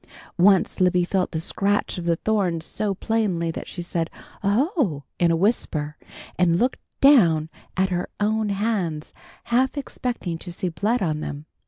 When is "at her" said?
7.77-8.09